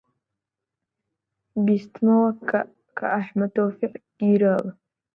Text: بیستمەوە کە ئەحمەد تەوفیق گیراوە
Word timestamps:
بیستمەوە 1.65 2.29
کە 2.97 3.05
ئەحمەد 3.15 3.51
تەوفیق 3.55 3.93
گیراوە 4.19 4.69